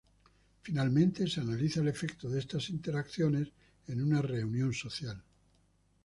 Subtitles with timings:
[0.63, 3.49] Finalmente, se analiza el efecto de estas interacciones
[3.87, 5.21] en una reunión social.